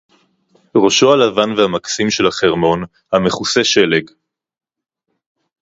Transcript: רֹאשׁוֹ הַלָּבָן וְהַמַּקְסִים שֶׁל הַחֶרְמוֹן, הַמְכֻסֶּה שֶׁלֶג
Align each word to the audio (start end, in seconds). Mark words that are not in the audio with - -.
רֹאשׁוֹ 0.77 1.13
הַלָּבָן 1.13 1.51
וְהַמַּקְסִים 1.51 2.09
שֶׁל 2.11 2.27
הַחֶרְמוֹן, 2.27 2.83
הַמְכֻסֶּה 3.13 3.63
שֶׁלֶג 3.63 4.05